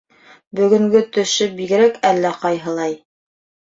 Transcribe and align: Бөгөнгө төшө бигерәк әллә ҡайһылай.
Бөгөнгө 0.59 1.01
төшө 1.17 1.47
бигерәк 1.61 2.01
әллә 2.13 2.33
ҡайһылай. 2.47 2.97